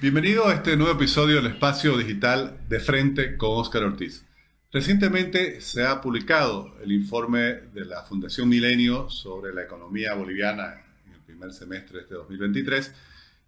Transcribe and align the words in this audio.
Bienvenido 0.00 0.48
a 0.48 0.54
este 0.54 0.78
nuevo 0.78 0.94
episodio 0.94 1.42
del 1.42 1.52
espacio 1.52 1.98
digital 1.98 2.58
de 2.70 2.80
frente 2.80 3.36
con 3.36 3.50
Óscar 3.50 3.84
Ortiz. 3.84 4.24
Recientemente 4.72 5.60
se 5.60 5.84
ha 5.84 6.00
publicado 6.00 6.74
el 6.82 6.90
informe 6.90 7.40
de 7.74 7.84
la 7.84 8.02
Fundación 8.04 8.48
Milenio 8.48 9.10
sobre 9.10 9.52
la 9.52 9.62
economía 9.62 10.14
boliviana 10.14 10.86
en 11.04 11.12
el 11.12 11.20
primer 11.20 11.52
semestre 11.52 11.98
de 11.98 12.02
este 12.04 12.14
2023 12.14 12.94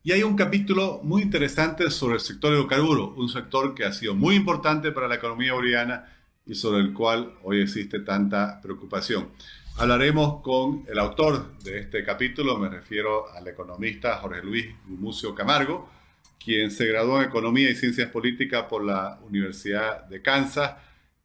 y 0.03 0.13
hay 0.13 0.25
un 0.25 0.37
capítulo 0.37 1.01
muy 1.03 1.23
interesante 1.23 1.91
sobre 1.91 2.17
el 2.17 2.21
sector 2.21 2.53
hidrocarburo, 2.53 3.15
un 3.17 3.31
sector 3.31 3.75
que 3.75 3.87
ha 3.87 3.93
sido 3.95 4.15
muy 4.15 4.35
importante 4.35 4.93
para 4.93 5.09
la 5.09 5.15
economía 5.15 5.55
boliviana 5.55 6.05
y 6.45 6.55
sobre 6.55 6.83
el 6.83 6.93
cual 6.93 7.33
hoy 7.45 7.63
existe 7.63 8.01
tanta 8.01 8.61
preocupación. 8.61 9.31
Hablaremos 9.79 10.43
con 10.43 10.85
el 10.87 10.99
autor 10.99 11.57
de 11.61 11.79
este 11.79 12.05
capítulo, 12.05 12.59
me 12.59 12.69
refiero 12.69 13.33
al 13.33 13.49
economista 13.49 14.19
Jorge 14.19 14.43
Luis 14.43 14.67
Gumucio 14.87 15.35
Camargo, 15.35 16.02
quien 16.45 16.71
se 16.71 16.87
graduó 16.87 17.21
en 17.21 17.29
Economía 17.29 17.71
y 17.71 17.75
Ciencias 17.75 18.11
Políticas 18.11 18.65
por 18.65 18.85
la 18.85 19.19
Universidad 19.23 20.05
de 20.07 20.23
Kansas, 20.23 20.75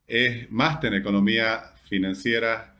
es 0.05 0.49
máster 0.51 0.93
en 0.93 1.01
Economía 1.01 1.73
Financiera 1.89 2.75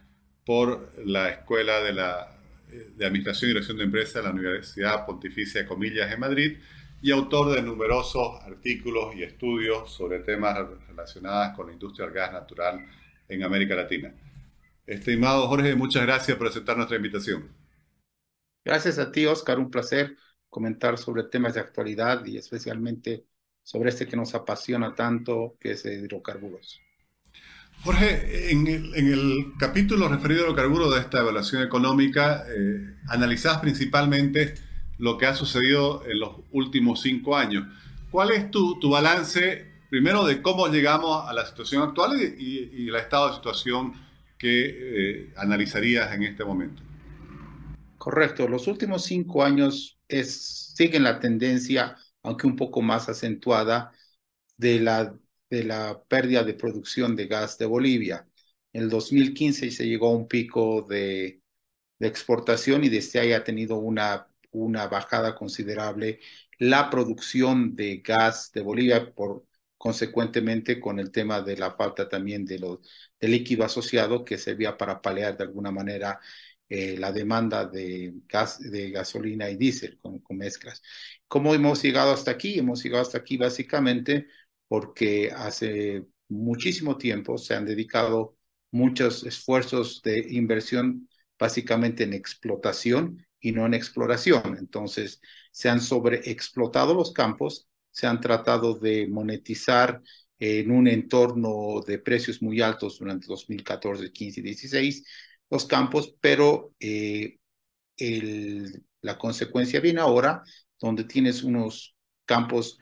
por 0.45 0.93
la 1.05 1.29
Escuela 1.29 1.81
de, 1.81 1.93
la, 1.93 2.37
de 2.67 3.05
Administración 3.05 3.49
y 3.49 3.53
Dirección 3.53 3.77
de 3.77 3.83
Empresas 3.83 4.15
de 4.15 4.23
la 4.23 4.31
Universidad 4.31 5.05
Pontificia 5.05 5.61
de 5.61 5.67
Comillas 5.67 6.11
en 6.11 6.19
Madrid 6.19 6.57
y 7.01 7.11
autor 7.11 7.55
de 7.55 7.61
numerosos 7.61 8.41
artículos 8.43 9.15
y 9.15 9.23
estudios 9.23 9.91
sobre 9.93 10.19
temas 10.19 10.57
relacionados 10.87 11.55
con 11.55 11.67
la 11.67 11.73
industria 11.73 12.05
del 12.05 12.15
gas 12.15 12.33
natural 12.33 12.85
en 13.27 13.43
América 13.43 13.75
Latina. 13.75 14.13
Estimado 14.85 15.47
Jorge, 15.47 15.75
muchas 15.75 16.03
gracias 16.03 16.37
por 16.37 16.47
aceptar 16.47 16.77
nuestra 16.77 16.95
invitación. 16.95 17.49
Gracias 18.63 18.99
a 18.99 19.11
ti, 19.11 19.25
Oscar, 19.25 19.59
un 19.59 19.69
placer 19.69 20.17
comentar 20.49 20.97
sobre 20.97 21.23
temas 21.23 21.53
de 21.53 21.59
actualidad 21.59 22.25
y 22.25 22.37
especialmente 22.37 23.25
sobre 23.63 23.89
este 23.89 24.07
que 24.07 24.15
nos 24.15 24.33
apasiona 24.33 24.95
tanto, 24.95 25.57
que 25.59 25.71
es 25.71 25.85
hidrocarburos. 25.85 26.79
Jorge, 27.83 28.51
en 28.51 28.65
el, 28.67 29.53
capítulo 29.59 30.07
referido 30.07 30.41
a 30.41 30.43
hidrocarburos 30.45 30.95
de 30.95 31.01
esta 31.01 31.19
evaluación 31.19 31.63
económica, 31.63 32.45
eh, 32.47 32.95
analizás 33.07 33.59
principalmente 33.59 34.55
lo 34.97 35.17
que 35.17 35.25
ha 35.25 35.35
sucedido 35.35 36.03
en 36.07 36.19
los 36.19 36.37
últimos 36.51 37.01
cinco 37.01 37.35
años. 37.35 37.65
¿Cuál 38.09 38.31
es 38.31 38.49
tu, 38.49 38.79
tu 38.79 38.89
balance, 38.89 39.69
primero, 39.89 40.25
de 40.25 40.41
cómo 40.41 40.67
llegamos 40.69 41.29
a 41.29 41.33
la 41.33 41.45
situación 41.45 41.83
actual 41.83 42.19
y, 42.19 42.69
y 42.73 42.87
el 42.87 42.95
estado 42.95 43.29
de 43.29 43.35
situación 43.35 43.93
que 44.37 44.65
eh, 44.69 45.33
analizarías 45.35 46.13
en 46.13 46.23
este 46.23 46.43
momento? 46.43 46.81
Correcto, 47.97 48.47
los 48.47 48.67
últimos 48.67 49.03
cinco 49.03 49.43
años 49.43 49.96
es, 50.07 50.73
siguen 50.75 51.03
la 51.03 51.19
tendencia, 51.19 51.97
aunque 52.23 52.47
un 52.47 52.55
poco 52.55 52.81
más 52.81 53.09
acentuada, 53.09 53.93
de 54.57 54.79
la, 54.79 55.17
de 55.49 55.63
la 55.63 56.03
pérdida 56.07 56.43
de 56.43 56.53
producción 56.53 57.15
de 57.15 57.27
gas 57.27 57.57
de 57.57 57.65
Bolivia. 57.65 58.27
En 58.73 58.83
el 58.83 58.89
2015 58.89 59.71
se 59.71 59.87
llegó 59.87 60.09
a 60.09 60.15
un 60.17 60.27
pico 60.27 60.81
de, 60.83 61.41
de 61.99 62.07
exportación 62.07 62.83
y 62.83 62.89
desde 62.89 63.19
ahí 63.19 63.33
ha 63.33 63.43
tenido 63.43 63.77
una 63.77 64.27
una 64.51 64.87
bajada 64.87 65.35
considerable 65.35 66.19
la 66.57 66.89
producción 66.89 67.75
de 67.75 67.97
gas 67.97 68.51
de 68.53 68.61
Bolivia, 68.61 69.13
por 69.13 69.45
consecuentemente 69.77 70.79
con 70.79 70.99
el 70.99 71.11
tema 71.11 71.41
de 71.41 71.57
la 71.57 71.71
falta 71.75 72.09
también 72.09 72.45
de 72.45 72.57
los, 72.59 72.79
del 73.19 73.31
líquido 73.31 73.63
asociado 73.65 74.25
que 74.25 74.37
servía 74.39 74.75
para 74.77 75.01
paliar 75.01 75.37
de 75.37 75.43
alguna 75.43 75.69
manera 75.71 76.19
eh, 76.69 76.97
la 76.97 77.11
demanda 77.11 77.65
de 77.65 78.13
gas, 78.27 78.59
de 78.59 78.91
gasolina 78.91 79.49
y 79.49 79.57
diésel 79.57 79.97
con, 79.99 80.19
con, 80.19 80.37
mezclas. 80.37 80.81
¿Cómo 81.27 81.53
hemos 81.55 81.81
llegado 81.81 82.11
hasta 82.11 82.31
aquí? 82.31 82.59
Hemos 82.59 82.83
llegado 82.83 83.03
hasta 83.03 83.17
aquí 83.19 83.37
básicamente 83.37 84.27
porque 84.67 85.31
hace 85.35 86.05
muchísimo 86.27 86.97
tiempo 86.97 87.37
se 87.37 87.55
han 87.55 87.65
dedicado 87.65 88.37
muchos 88.71 89.23
esfuerzos 89.25 90.01
de 90.01 90.25
inversión 90.29 91.07
básicamente 91.39 92.03
en 92.03 92.13
explotación 92.13 93.25
y 93.39 93.51
no 93.51 93.65
en 93.65 93.73
exploración. 93.73 94.57
Entonces, 94.57 95.21
se 95.51 95.69
han 95.69 95.81
sobreexplotado 95.81 96.93
los 96.93 97.13
campos, 97.13 97.67
se 97.91 98.07
han 98.07 98.19
tratado 98.19 98.75
de 98.75 99.07
monetizar 99.07 100.01
en 100.39 100.71
un 100.71 100.87
entorno 100.87 101.81
de 101.85 101.99
precios 101.99 102.41
muy 102.41 102.61
altos 102.61 102.99
durante 102.99 103.27
2014, 103.27 104.11
15 104.11 104.39
y 104.39 104.43
16 104.43 105.03
los 105.49 105.65
campos, 105.65 106.15
pero 106.21 106.73
eh, 106.79 107.39
la 109.01 109.17
consecuencia 109.17 109.79
viene 109.79 110.01
ahora, 110.01 110.43
donde 110.79 111.03
tienes 111.03 111.43
unos 111.43 111.95
campos 112.25 112.79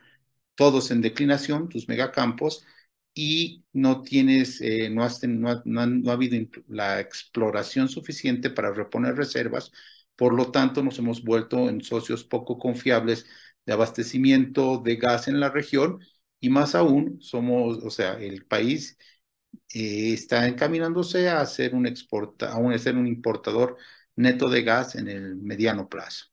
todos 0.55 0.91
en 0.91 1.01
declinación, 1.01 1.69
tus 1.69 1.87
megacampos, 1.87 2.65
y 3.13 3.63
no 3.73 4.01
tienes, 4.01 4.61
eh, 4.61 4.89
no, 4.89 5.03
has, 5.03 5.23
no, 5.23 5.61
no, 5.65 6.11
ha 6.11 6.13
habido 6.13 6.37
la 6.67 6.99
exploración 6.99 7.87
suficiente 7.89 8.49
para 8.49 8.73
reponer 8.73 9.15
reservas, 9.15 9.71
por 10.15 10.33
lo 10.33 10.51
tanto, 10.51 10.83
nos 10.83 10.99
hemos 10.99 11.23
vuelto 11.23 11.69
en 11.69 11.81
socios 11.81 12.23
poco 12.23 12.57
confiables 12.57 13.25
de 13.65 13.73
abastecimiento 13.73 14.77
de 14.79 14.95
gas 14.97 15.27
en 15.27 15.39
la 15.39 15.49
región 15.49 15.99
y 16.39 16.49
más 16.49 16.75
aún 16.75 17.21
somos, 17.21 17.79
o 17.83 17.89
sea, 17.89 18.13
el 18.15 18.45
país 18.45 18.97
eh, 19.73 20.13
está 20.13 20.47
encaminándose 20.47 21.29
a 21.29 21.45
ser 21.45 21.75
un 21.75 21.85
exporta, 21.85 22.53
a, 22.53 22.77
ser 22.77 22.95
un 22.95 23.07
importador 23.07 23.77
neto 24.15 24.49
de 24.49 24.63
gas 24.63 24.95
en 24.95 25.07
el 25.07 25.35
mediano 25.35 25.87
plazo. 25.87 26.25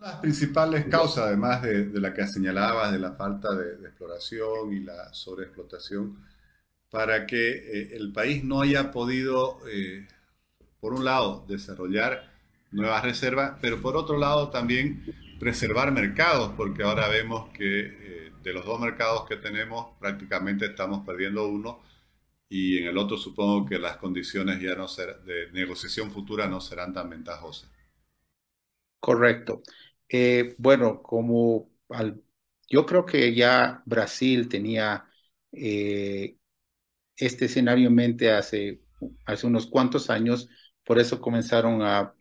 Las 0.00 0.16
principales 0.16 0.86
causas, 0.86 1.26
además 1.26 1.62
de, 1.62 1.86
la 2.00 2.12
que 2.12 2.26
señalabas, 2.26 2.90
de 2.92 2.98
la 2.98 3.12
falta 3.12 3.54
de, 3.54 3.86
exploración 3.86 4.72
y 4.72 4.80
la 4.80 5.12
sobreexplotación, 5.14 6.18
para 6.90 7.24
que 7.24 7.50
eh, 7.50 7.96
el 7.96 8.12
país 8.12 8.42
no 8.42 8.60
haya 8.60 8.90
podido 8.90 9.60
eh, 9.68 10.06
por 10.82 10.94
un 10.94 11.04
lado, 11.04 11.44
desarrollar 11.46 12.28
nuevas 12.72 13.04
reservas, 13.04 13.52
pero 13.60 13.80
por 13.80 13.96
otro 13.96 14.18
lado 14.18 14.50
también 14.50 15.04
preservar 15.38 15.92
mercados, 15.92 16.54
porque 16.56 16.82
ahora 16.82 17.06
vemos 17.06 17.50
que 17.50 17.80
eh, 17.80 18.21
de 18.42 18.52
los 18.52 18.64
dos 18.64 18.80
mercados 18.80 19.28
que 19.28 19.36
tenemos 19.36 19.96
prácticamente 19.98 20.66
estamos 20.66 21.04
perdiendo 21.06 21.48
uno 21.48 21.80
y 22.48 22.78
en 22.78 22.88
el 22.88 22.98
otro 22.98 23.16
supongo 23.16 23.66
que 23.66 23.78
las 23.78 23.96
condiciones 23.96 24.60
ya 24.60 24.74
no 24.74 24.86
de 25.24 25.50
negociación 25.52 26.10
futura 26.10 26.46
no 26.46 26.60
serán 26.60 26.92
tan 26.92 27.08
ventajosas. 27.08 27.70
Correcto. 29.00 29.62
Eh, 30.08 30.54
bueno, 30.58 31.02
como 31.02 31.70
al, 31.88 32.22
yo 32.68 32.86
creo 32.86 33.04
que 33.06 33.34
ya 33.34 33.82
Brasil 33.86 34.48
tenía 34.48 35.06
eh, 35.52 36.36
este 37.16 37.46
escenario 37.46 37.88
en 37.88 37.94
mente 37.94 38.30
hace, 38.30 38.82
hace 39.26 39.46
unos 39.46 39.66
cuantos 39.66 40.10
años, 40.10 40.48
por 40.84 40.98
eso 40.98 41.20
comenzaron 41.20 41.82
a, 41.82 42.14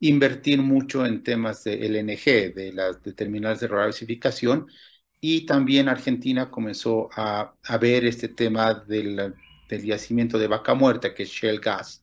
invertir 0.00 0.60
mucho 0.62 1.06
en 1.06 1.22
temas 1.22 1.64
de 1.64 1.86
LNG, 1.86 2.54
de 2.54 2.72
las 2.72 3.00
terminales 3.16 3.60
de 3.60 3.68
reversificación, 3.68 4.66
y 5.20 5.46
también 5.46 5.88
Argentina 5.88 6.50
comenzó 6.50 7.08
a, 7.16 7.54
ver 7.80 8.04
este 8.04 8.28
tema 8.28 8.74
del, 8.74 9.34
yacimiento 9.70 10.38
de 10.38 10.46
vaca 10.46 10.74
muerta, 10.74 11.14
que 11.14 11.22
es 11.24 11.30
Shell 11.30 11.60
Gas. 11.60 12.02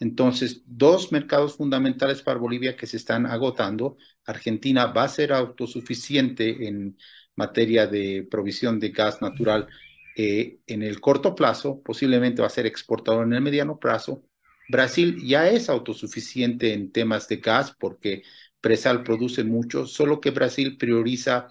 Entonces, 0.00 0.62
dos 0.66 1.12
mercados 1.12 1.56
fundamentales 1.56 2.22
para 2.22 2.38
Bolivia 2.38 2.76
que 2.76 2.86
se 2.86 2.96
están 2.96 3.24
agotando. 3.26 3.96
Argentina 4.24 4.86
va 4.86 5.04
a 5.04 5.08
ser 5.08 5.32
autosuficiente 5.32 6.66
en 6.66 6.98
materia 7.36 7.86
de 7.86 8.26
provisión 8.28 8.80
de 8.80 8.90
gas 8.90 9.22
natural 9.22 9.68
eh, 10.16 10.58
en 10.66 10.82
el 10.82 11.00
corto 11.00 11.34
plazo, 11.34 11.82
posiblemente 11.82 12.40
va 12.40 12.48
a 12.48 12.50
ser 12.50 12.66
exportador 12.66 13.26
en 13.26 13.34
el 13.34 13.42
mediano 13.42 13.78
plazo, 13.78 14.24
Brasil 14.68 15.22
ya 15.24 15.48
es 15.48 15.68
autosuficiente 15.68 16.72
en 16.72 16.92
temas 16.92 17.28
de 17.28 17.36
gas 17.38 17.74
porque 17.78 18.22
Presal 18.60 19.02
produce 19.04 19.44
mucho, 19.44 19.86
solo 19.86 20.20
que 20.20 20.30
Brasil 20.30 20.76
prioriza 20.76 21.48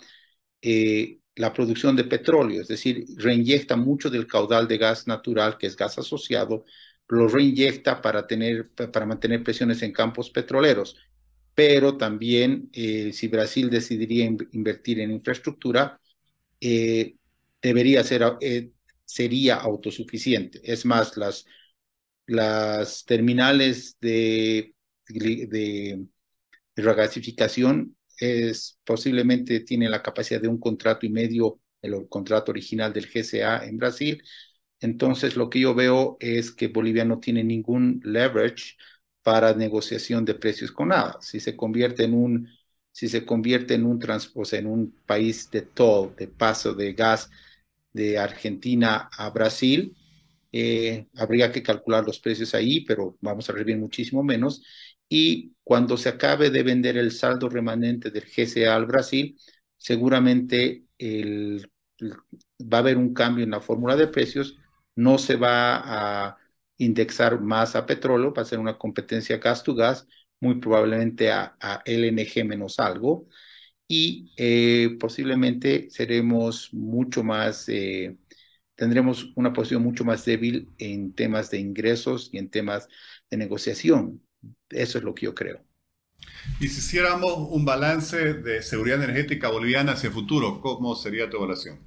eh, 0.61 1.19
la 1.35 1.53
producción 1.53 1.95
de 1.95 2.05
petróleo, 2.05 2.61
es 2.61 2.67
decir, 2.67 3.05
reinyecta 3.17 3.75
mucho 3.75 4.09
del 4.09 4.27
caudal 4.27 4.67
de 4.67 4.77
gas 4.77 5.07
natural, 5.07 5.57
que 5.57 5.67
es 5.67 5.75
gas 5.75 5.97
asociado, 5.97 6.65
lo 7.09 7.27
reinyecta 7.27 8.01
para, 8.01 8.27
tener, 8.27 8.69
para 8.71 9.05
mantener 9.05 9.43
presiones 9.43 9.81
en 9.83 9.91
campos 9.93 10.29
petroleros. 10.31 10.97
Pero 11.55 11.97
también, 11.97 12.69
eh, 12.73 13.13
si 13.13 13.27
Brasil 13.29 13.69
decidiría 13.69 14.25
invertir 14.51 14.99
en 14.99 15.11
infraestructura, 15.11 15.99
eh, 16.61 17.15
debería 17.61 18.03
ser, 18.03 18.23
sería 19.05 19.55
autosuficiente. 19.55 20.61
Es 20.63 20.85
más, 20.85 21.17
las 21.17 21.45
las 22.27 23.05
terminales 23.05 23.97
de, 24.01 24.73
de, 25.07 26.05
regasificación 26.75 27.95
es, 28.19 28.79
posiblemente 28.83 29.61
tienen 29.61 29.91
la 29.91 30.03
capacidad 30.03 30.41
de 30.41 30.47
un 30.47 30.59
contrato 30.59 31.05
y 31.05 31.09
medio, 31.09 31.59
el 31.81 32.07
contrato 32.09 32.51
original 32.51 32.93
del 32.93 33.07
GCA 33.07 33.65
en 33.65 33.77
Brasil. 33.77 34.23
Entonces, 34.79 35.35
lo 35.35 35.49
que 35.49 35.61
yo 35.61 35.73
veo 35.75 36.17
es 36.19 36.51
que 36.51 36.67
Bolivia 36.67 37.05
no 37.05 37.19
tiene 37.19 37.43
ningún 37.43 38.01
leverage 38.03 38.75
para 39.23 39.53
negociación 39.53 40.25
de 40.25 40.35
precios 40.35 40.71
con 40.71 40.89
nada. 40.89 41.17
Si 41.21 41.39
se 41.39 41.55
convierte 41.55 42.03
en 42.03 42.13
un 42.13 42.49
si 42.95 43.09
se 43.09 43.25
convierte 43.25 43.73
en 43.73 43.85
un, 43.85 43.99
trans, 43.99 44.31
en 44.53 44.67
un 44.67 44.95
país 45.05 45.51
de 45.51 45.63
toll, 45.63 46.15
de 46.15 46.29
paso 46.29 46.73
de 46.73 46.93
gas 46.93 47.29
de 47.91 48.17
Argentina 48.17 49.09
a 49.17 49.29
Brasil, 49.31 49.93
eh, 50.57 51.07
habría 51.17 51.51
que 51.51 51.63
calcular 51.63 52.05
los 52.05 52.19
precios 52.19 52.55
ahí, 52.55 52.85
pero 52.85 53.17
vamos 53.21 53.49
a 53.49 53.53
recibir 53.53 53.77
muchísimo 53.77 54.23
menos. 54.23 54.63
Y 55.09 55.53
cuando 55.63 55.97
se 55.97 56.09
acabe 56.09 56.49
de 56.49 56.63
vender 56.63 56.97
el 56.97 57.11
saldo 57.11 57.49
remanente 57.49 58.11
del 58.11 58.23
GCA 58.25 58.75
al 58.75 58.85
Brasil, 58.85 59.37
seguramente 59.77 60.85
va 62.61 62.77
a 62.77 62.81
haber 62.81 62.97
un 62.97 63.13
cambio 63.13 63.43
en 63.43 63.51
la 63.51 63.61
fórmula 63.61 63.95
de 63.95 64.07
precios, 64.07 64.57
no 64.95 65.17
se 65.17 65.35
va 65.35 66.27
a 66.27 66.37
indexar 66.77 67.41
más 67.41 67.75
a 67.75 67.85
petróleo, 67.85 68.33
va 68.33 68.41
a 68.41 68.45
ser 68.45 68.59
una 68.59 68.77
competencia 68.77 69.37
gas 69.37 69.63
to 69.63 69.75
gas, 69.75 70.07
muy 70.39 70.55
probablemente 70.59 71.31
a, 71.31 71.55
LNG 71.85 72.45
menos 72.45 72.79
algo, 72.79 73.27
y 73.87 74.31
eh, 74.37 74.97
posiblemente 74.99 75.89
seremos 75.89 76.73
mucho 76.73 77.23
más, 77.23 77.69
eh, 77.69 78.17
tendremos 78.75 79.31
una 79.35 79.53
posición 79.53 79.83
mucho 79.83 80.05
más 80.05 80.25
débil 80.25 80.73
en 80.77 81.13
temas 81.13 81.49
de 81.51 81.59
ingresos 81.59 82.29
y 82.31 82.37
en 82.37 82.49
temas 82.49 82.87
de 83.29 83.37
negociación. 83.37 84.21
Eso 84.69 84.97
es 84.97 85.03
lo 85.03 85.15
que 85.15 85.25
yo 85.25 85.35
creo. 85.35 85.65
Y 86.59 86.67
si 86.67 86.79
hiciéramos 86.79 87.33
un 87.51 87.65
balance 87.65 88.35
de 88.35 88.61
seguridad 88.61 89.03
energética 89.03 89.49
boliviana 89.49 89.93
hacia 89.93 90.07
el 90.07 90.13
futuro, 90.13 90.61
¿cómo 90.61 90.95
sería 90.95 91.29
tu 91.29 91.37
evaluación? 91.37 91.79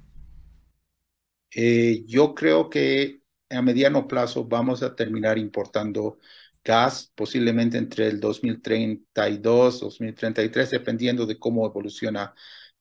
Eh, 1.55 2.03
yo 2.07 2.35
creo 2.35 2.69
que 2.69 3.21
a 3.49 3.61
mediano 3.61 4.07
plazo 4.07 4.45
vamos 4.45 4.83
a 4.83 4.95
terminar 4.95 5.37
importando 5.37 6.19
gas, 6.63 7.11
posiblemente 7.15 7.77
entre 7.77 8.07
el 8.07 8.19
2032, 8.19 9.79
2033, 9.79 10.71
dependiendo 10.71 11.25
de 11.25 11.39
cómo 11.39 11.65
evoluciona 11.65 12.35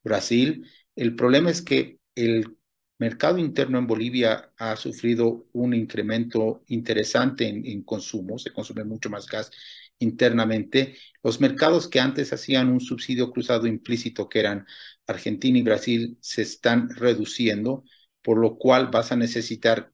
Brasil. 0.04 0.70
El 0.94 1.16
problema 1.16 1.50
es 1.50 1.62
que 1.62 1.98
el 2.14 2.57
mercado 2.98 3.38
interno 3.38 3.78
en 3.78 3.86
Bolivia 3.86 4.52
ha 4.58 4.76
sufrido 4.76 5.46
un 5.52 5.74
incremento 5.74 6.62
interesante 6.66 7.48
en, 7.48 7.82
consumo, 7.82 8.38
se 8.38 8.52
consume 8.52 8.84
mucho 8.84 9.08
más 9.10 9.26
gas 9.26 9.50
internamente. 9.98 10.96
Los 11.22 11.40
mercados 11.40 11.88
que 11.88 12.00
antes 12.00 12.32
hacían 12.32 12.70
un 12.70 12.80
subsidio 12.80 13.30
cruzado 13.30 13.66
implícito, 13.66 14.28
que 14.28 14.40
eran 14.40 14.66
Argentina 15.06 15.58
y 15.58 15.62
Brasil, 15.62 16.18
se 16.20 16.42
están 16.42 16.90
reduciendo, 16.90 17.84
por 18.22 18.38
lo 18.38 18.58
cual 18.58 18.88
vas 18.88 19.12
a 19.12 19.16
necesitar 19.16 19.92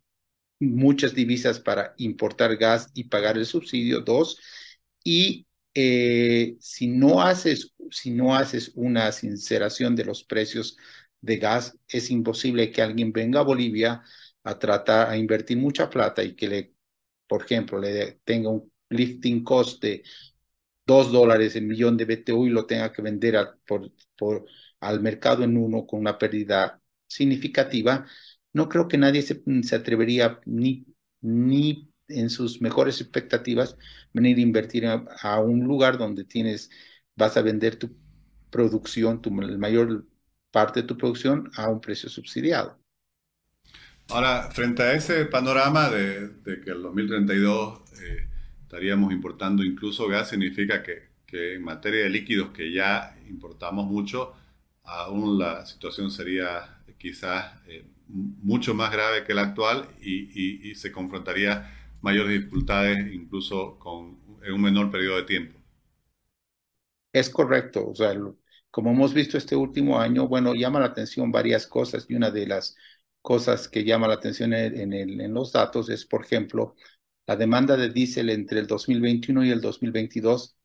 muchas 0.61 1.15
divisas 1.15 1.61
para 1.61 1.95
importar 1.99 2.57
gas 2.57 2.91
y 2.95 3.05
pagar 3.05 3.37
el 3.37 3.47
subsidio. 3.47 4.01
Dos, 4.01 4.41
y 5.05 5.47
eh, 5.75 6.57
si, 6.61 6.89
no 6.89 7.21
haces, 7.23 7.75
si 7.91 8.11
no 8.11 8.35
haces 8.35 8.73
una 8.75 9.13
sinceración 9.13 9.97
de 9.97 10.05
los 10.05 10.25
precios 10.25 10.77
de 11.25 11.37
gas, 11.39 11.79
es 11.89 12.11
imposible 12.11 12.71
que 12.71 12.83
alguien 12.83 13.13
venga 13.13 13.41
a 13.41 13.43
Bolivia 13.45 14.03
a 14.45 14.59
tratar 14.59 15.09
a 15.11 15.17
invertir 15.17 15.57
mucha 15.59 15.89
plata 15.91 16.23
y 16.23 16.35
que 16.37 16.49
le, 16.49 16.75
por 17.27 17.43
ejemplo, 17.45 17.79
le 17.81 18.21
tenga 18.25 18.51
un 18.51 18.71
lifting 18.91 19.43
cost 19.45 19.83
de 19.83 20.03
2 20.87 21.13
dólares 21.13 21.57
el 21.57 21.67
millón 21.67 21.97
de 21.97 22.05
BTU 22.05 22.47
y 22.47 22.51
lo 22.51 22.67
tenga 22.67 22.93
que 22.93 23.03
vender 23.03 23.37
al 24.81 25.01
mercado 25.01 25.45
en 25.45 25.57
uno 25.57 25.87
con 25.87 26.01
una 26.01 26.19
pérdida 26.19 26.81
significativa, 27.07 28.07
no 28.53 28.69
creo 28.69 28.89
que 28.89 28.99
nadie 28.99 29.23
se, 29.23 29.43
atrevería 29.75 30.41
ni, 30.47 30.87
ni 31.21 31.91
en 32.09 32.31
sus 32.31 32.61
mejores 32.61 33.01
expectativas 33.01 33.77
venir 34.13 34.39
a 34.39 34.41
invertir 34.41 34.87
a, 34.87 35.41
un 35.41 35.65
lugar 35.65 35.99
donde 35.99 36.25
tienes, 36.25 36.71
vas 37.17 37.37
a 37.37 37.43
vender 37.43 37.77
tu 37.77 37.97
producción, 38.51 39.21
tu 39.23 39.31
la 39.41 39.59
mayor 39.59 40.07
parte 40.55 40.83
de 40.83 40.87
tu 40.87 40.97
producción 40.97 41.51
a 41.57 41.69
un 41.69 41.81
precio 41.81 42.09
subsidiado. 42.09 42.79
Ahora, 44.09 44.53
frente 44.53 44.85
a 44.85 44.93
ese 44.93 45.25
panorama 45.25 45.91
de, 45.91 46.31
que 46.45 46.71
el 46.71 46.81
2032 46.81 47.81
eh, 48.01 48.29
estaríamos 48.63 49.13
importando 49.13 49.65
incluso 49.65 50.07
gas, 50.07 50.29
significa 50.29 50.81
que, 50.85 51.09
que, 51.27 51.55
en 51.55 51.65
materia 51.65 52.05
de 52.05 52.11
líquidos 52.11 52.51
que 52.51 52.73
ya 52.73 53.17
importamos 53.29 53.87
mucho, 53.87 54.33
aún 54.85 55.41
la 55.41 55.67
situación 55.67 56.13
sería 56.13 56.79
quizás 56.99 57.55
eh, 57.67 57.85
mucho 58.07 58.75
más 58.75 58.93
grave 58.93 59.25
que 59.25 59.35
la 59.35 59.43
actual 59.43 59.89
y, 60.01 60.73
se 60.77 60.93
confrontaría 60.93 61.97
mayores 62.01 62.33
dificultades 62.33 63.13
incluso 63.13 63.77
con, 63.81 64.19
en 64.43 64.53
un 64.53 64.63
menor 64.63 64.89
periodo 64.89 65.17
de 65.17 65.25
tiempo. 65.25 65.59
Es 67.13 67.29
correcto, 67.29 67.89
o 67.89 67.95
sea, 67.95 68.13
como 68.75 68.91
hemos 68.91 69.15
visto 69.15 69.39
este 69.39 69.55
último 69.55 70.01
año, 70.01 70.27
bueno, 70.27 70.53
llama 70.53 70.81
la 70.81 70.87
atención 70.87 71.31
varias 71.31 71.69
cosas 71.69 72.07
y 72.09 72.15
una 72.17 72.33
de 72.33 72.49
las 72.49 72.77
cosas 73.23 73.69
que 73.69 73.85
llama 73.85 74.09
la 74.09 74.15
atención 74.15 74.53
en, 74.53 75.33
los 75.33 75.53
datos 75.53 75.89
es, 75.91 76.05
por 76.05 76.25
ejemplo, 76.25 76.75
la 77.27 77.37
demanda 77.37 77.77
de 77.77 77.91
diésel 77.91 78.31
entre 78.31 78.59
el 78.59 78.67
2021 78.67 79.45
y 79.45 79.51
el 79.53 79.61
2022 79.61 80.57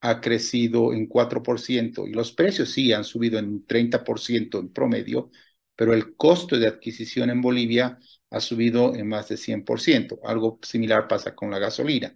ha 0.00 0.20
crecido 0.20 0.92
en 0.92 1.06
4% 1.08 2.08
y 2.08 2.12
los 2.12 2.32
precios 2.32 2.70
sí 2.70 2.92
han 2.92 3.04
subido 3.04 3.38
en 3.38 3.64
30% 3.64 4.58
en 4.58 4.72
promedio, 4.72 5.30
pero 5.76 5.94
el 5.94 6.16
costo 6.16 6.58
de 6.58 6.66
adquisición 6.66 7.30
en 7.30 7.40
Bolivia 7.40 7.96
ha 8.30 8.40
subido 8.40 8.94
en 8.96 9.08
más 9.08 9.28
de 9.28 9.36
100%. 9.36 10.18
Algo 10.24 10.58
similar 10.62 11.06
pasa 11.08 11.34
con 11.36 11.50
la 11.52 11.60
gasolina. 11.60 12.12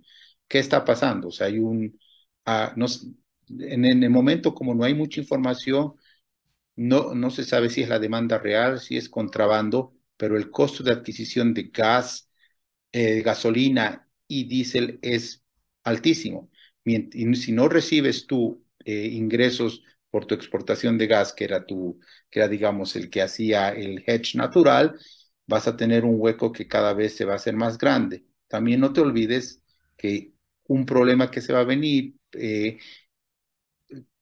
¿Qué 0.48 0.58
está 0.58 0.84
pasando? 0.84 1.28
O 1.28 1.30
sea, 1.30 1.46
hay 1.46 1.58
un... 1.60 2.00
Ah, 3.50 3.54
en, 3.60 3.84
el 3.84 4.10
momento 4.10 4.54
como 4.54 4.74
no 4.74 4.84
hay 4.84 4.94
mucha 4.94 5.20
información, 5.20 5.94
no, 6.76 7.14
no 7.14 7.30
se 7.30 7.44
sabe 7.44 7.70
si 7.70 7.82
es 7.82 7.88
la 7.88 7.98
demanda 7.98 8.38
real, 8.38 8.80
si 8.80 8.96
es 8.96 9.08
contrabando, 9.08 9.94
pero 10.16 10.36
el 10.36 10.50
costo 10.50 10.82
de 10.84 10.92
adquisición 10.92 11.54
de 11.54 11.64
gas, 11.64 12.30
eh, 12.92 13.22
gasolina 13.22 14.08
y 14.28 14.44
diésel 14.48 14.98
es 15.02 15.44
altísimo. 15.84 16.50
Y 16.84 17.34
si 17.36 17.52
no 17.52 17.68
recibes 17.68 18.26
tú 18.26 18.64
eh, 18.84 19.06
ingresos 19.12 19.82
por 20.10 20.26
tu 20.26 20.34
exportación 20.34 20.98
de 20.98 21.06
gas, 21.06 21.32
que 21.32 21.44
era 21.44 21.66
tu, 21.66 22.00
que 22.30 22.40
era 22.40 22.48
digamos 22.48 22.96
el 22.96 23.10
que 23.10 23.22
hacía 23.22 23.70
el 23.70 24.04
hedge 24.06 24.36
natural, 24.36 24.98
vas 25.46 25.68
a 25.68 25.76
tener 25.76 26.04
un 26.04 26.16
hueco 26.20 26.52
que 26.52 26.68
cada 26.68 26.92
vez 26.94 27.16
se 27.16 27.24
va 27.24 27.34
a 27.34 27.36
hacer 27.36 27.56
más 27.56 27.78
grande. 27.78 28.24
También 28.48 28.80
no 28.80 28.92
te 28.92 29.00
olvides 29.00 29.62
que 29.96 30.32
un 30.68 30.86
problema 30.86 31.30
que 31.30 31.40
se 31.40 31.52
va 31.52 31.60
a 31.60 31.64
venir, 31.64 32.14
eh, 32.32 32.78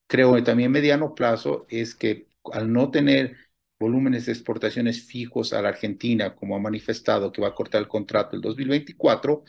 creo 0.07 0.35
que 0.35 0.43
también 0.43 0.73
mediano 0.73 1.15
plazo, 1.15 1.67
es 1.69 1.95
que 1.95 2.29
al 2.53 2.73
no 2.73 2.91
tener 2.91 3.37
volúmenes 3.79 4.27
de 4.27 4.33
exportaciones 4.33 5.05
fijos 5.07 5.53
a 5.53 5.63
la 5.63 5.71
Argentina, 5.71 6.35
como 6.35 6.57
ha 6.57 6.61
manifestado 6.61 7.33
que 7.33 7.43
va 7.43 7.49
a 7.49 7.55
cortar 7.55 7.83
el 7.83 7.89
contrato 7.89 8.37
el 8.37 8.43
2024, 8.43 9.45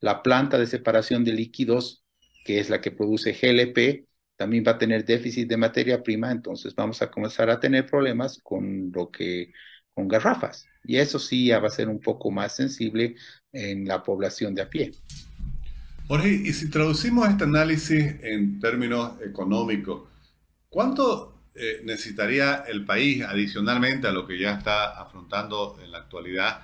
la 0.00 0.22
planta 0.22 0.58
de 0.58 0.66
separación 0.66 1.24
de 1.24 1.32
líquidos, 1.32 2.04
que 2.44 2.60
es 2.60 2.70
la 2.70 2.80
que 2.80 2.90
produce 2.90 3.32
GLP, 3.32 4.06
también 4.36 4.64
va 4.66 4.72
a 4.72 4.78
tener 4.78 5.04
déficit 5.04 5.48
de 5.48 5.56
materia 5.56 6.02
prima, 6.02 6.30
entonces 6.30 6.74
vamos 6.74 7.02
a 7.02 7.10
comenzar 7.10 7.50
a 7.50 7.60
tener 7.60 7.86
problemas 7.86 8.40
con 8.42 8.92
lo 8.92 9.10
que 9.10 9.52
con 9.94 10.06
garrafas. 10.06 10.66
Y 10.84 10.96
eso 10.96 11.18
sí 11.18 11.46
ya 11.46 11.58
va 11.58 11.66
a 11.68 11.70
ser 11.70 11.88
un 11.88 12.00
poco 12.00 12.30
más 12.30 12.54
sensible 12.54 13.16
en 13.52 13.84
la 13.86 14.02
población 14.02 14.54
de 14.54 14.62
a 14.62 14.70
pie. 14.70 14.92
Jorge, 16.08 16.30
y 16.30 16.52
si 16.54 16.70
traducimos 16.70 17.28
este 17.28 17.44
análisis 17.44 18.14
en 18.22 18.58
términos 18.60 19.20
económicos, 19.20 20.08
¿cuánto 20.70 21.38
eh, 21.54 21.82
necesitaría 21.84 22.64
el 22.66 22.86
país 22.86 23.22
adicionalmente 23.22 24.08
a 24.08 24.12
lo 24.12 24.26
que 24.26 24.38
ya 24.38 24.52
está 24.52 24.98
afrontando 24.98 25.78
en 25.84 25.92
la 25.92 25.98
actualidad 25.98 26.62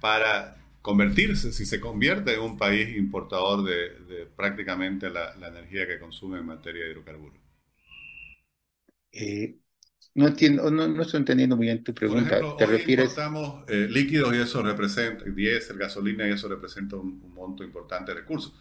para 0.00 0.56
convertirse, 0.80 1.52
si 1.52 1.66
se 1.66 1.80
convierte 1.80 2.32
en 2.32 2.40
un 2.40 2.56
país 2.56 2.96
importador 2.96 3.62
de, 3.62 4.26
prácticamente 4.34 5.10
la, 5.10 5.34
energía 5.34 5.86
que 5.86 5.98
consume 5.98 6.38
en 6.38 6.46
materia 6.46 6.84
de 6.84 6.92
hidrocarburos? 6.92 7.38
Eh, 9.12 9.58
no 10.14 10.28
entiendo, 10.28 10.70
no, 10.70 11.02
estoy 11.02 11.18
entendiendo 11.18 11.56
muy 11.56 11.66
bien 11.66 11.84
tu 11.84 11.92
pregunta. 11.92 12.40
¿Te 12.56 12.64
refieres? 12.64 13.10
Importamos 13.10 13.64
eh, 13.68 13.86
líquidos 13.90 14.34
y 14.34 14.38
eso 14.38 14.62
representa, 14.62 15.24
diésel, 15.24 15.76
gasolina 15.76 16.26
y 16.26 16.32
eso 16.32 16.48
representa 16.48 16.96
un, 16.96 17.32
monto 17.34 17.62
importante 17.62 18.12
de 18.12 18.20
recursos. 18.20 18.54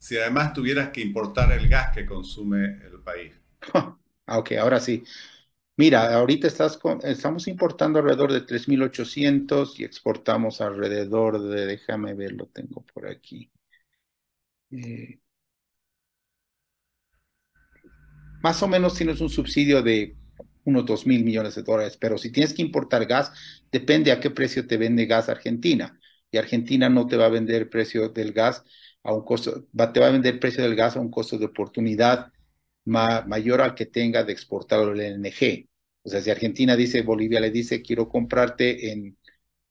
Si 0.00 0.16
además 0.16 0.54
tuvieras 0.54 0.88
que 0.90 1.02
importar 1.02 1.52
el 1.52 1.68
gas 1.68 1.94
que 1.94 2.06
consume 2.06 2.78
el 2.86 3.00
país. 3.04 3.34
ah, 3.74 4.38
ok, 4.38 4.52
ahora 4.52 4.80
sí. 4.80 5.04
Mira, 5.76 6.14
ahorita 6.14 6.48
estamos 6.48 7.48
importando 7.48 7.98
alrededor 7.98 8.32
de 8.32 8.40
3.800 8.40 9.78
y 9.78 9.84
exportamos 9.84 10.60
alrededor 10.60 11.40
de, 11.40 11.66
déjame 11.66 12.14
ver, 12.14 12.32
lo 12.32 12.46
tengo 12.46 12.84
por 12.92 13.06
aquí. 13.08 13.50
Eh, 14.70 15.20
más 18.42 18.62
o 18.62 18.68
menos 18.68 18.94
tienes 18.94 19.20
un 19.20 19.28
subsidio 19.28 19.82
de 19.82 20.16
unos 20.64 20.86
2 20.86 21.06
mil 21.06 21.24
millones 21.24 21.54
de 21.54 21.62
dólares, 21.62 21.96
pero 22.00 22.18
si 22.18 22.30
tienes 22.30 22.54
que 22.54 22.62
importar 22.62 23.06
gas, 23.06 23.32
depende 23.72 24.12
a 24.12 24.20
qué 24.20 24.30
precio 24.30 24.66
te 24.66 24.76
vende 24.76 25.06
gas 25.06 25.28
Argentina. 25.28 25.98
Y 26.30 26.38
Argentina 26.38 26.88
no 26.88 27.06
te 27.06 27.16
va 27.16 27.26
a 27.26 27.28
vender 27.28 27.62
el 27.62 27.68
precio 27.68 28.08
del 28.08 28.32
gas 28.32 28.64
a 29.02 29.12
un 29.14 29.24
costo, 29.24 29.64
te 29.92 30.00
va 30.00 30.08
a 30.08 30.10
vender 30.10 30.34
el 30.34 30.40
precio 30.40 30.62
del 30.62 30.76
gas 30.76 30.96
a 30.96 31.00
un 31.00 31.10
costo 31.10 31.38
de 31.38 31.46
oportunidad 31.46 32.32
mayor 32.84 33.60
al 33.60 33.74
que 33.74 33.86
tenga 33.86 34.24
de 34.24 34.32
exportar 34.32 34.80
el 34.88 35.00
LNG. 35.00 35.68
O 36.02 36.08
sea, 36.08 36.20
si 36.20 36.30
Argentina 36.30 36.76
dice, 36.76 37.02
Bolivia 37.02 37.40
le 37.40 37.50
dice, 37.50 37.82
quiero 37.82 38.08
comprarte 38.08 38.90
en 38.92 39.16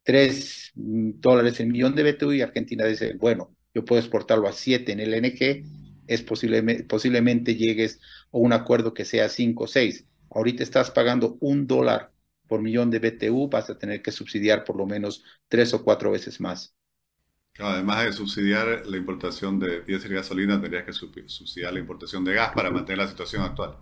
3 0.04 0.72
dólares 0.76 1.60
el 1.60 1.68
millón 1.68 1.96
de 1.96 2.04
BTU 2.04 2.34
y 2.34 2.42
Argentina 2.42 2.86
dice, 2.86 3.14
bueno, 3.16 3.56
yo 3.74 3.86
puedo 3.86 4.00
exportarlo 4.00 4.48
a 4.48 4.54
7 4.54 4.92
en 4.92 5.00
el 5.00 5.14
LNG, 5.14 5.64
es 6.08 6.22
posiblemente, 6.24 6.84
posiblemente 6.86 7.56
llegues 7.56 8.00
a 8.32 8.38
un 8.38 8.54
acuerdo 8.54 8.94
que 8.94 9.06
sea 9.06 9.30
5 9.30 9.66
o 9.66 9.68
6. 9.68 10.06
Ahorita 10.32 10.64
estás 10.64 10.92
pagando 10.92 11.38
un 11.42 11.68
dólar 11.68 12.12
por 12.48 12.62
millón 12.62 12.90
de 12.90 13.00
BTU, 13.00 13.50
vas 13.50 13.70
a 13.70 13.78
tener 13.78 14.02
que 14.02 14.12
subsidiar 14.12 14.64
por 14.64 14.76
lo 14.78 14.86
menos 14.88 15.24
tres 15.48 15.74
o 15.74 15.84
cuatro 15.84 16.12
veces 16.12 16.40
más. 16.42 16.76
Además 17.60 18.06
de 18.06 18.14
subsidiar 18.14 18.84
la 18.86 18.98
importación 18.98 19.60
de 19.60 19.82
diésel 19.82 20.14
y 20.14 20.16
gasolina, 20.16 20.62
tendrías 20.62 20.86
que 20.86 20.94
subsidiar 20.94 21.74
la 21.74 21.80
importación 21.80 22.24
de 22.24 22.34
gas 22.36 22.52
para 22.54 22.72
mantener 22.72 23.00
la 23.00 23.08
situación 23.08 23.44
actual. 23.44 23.78